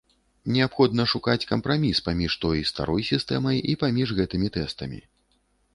[0.53, 4.99] Неабходна шукаць кампраміс паміж той, старой сістэмай і паміж гэтымі тэстамі.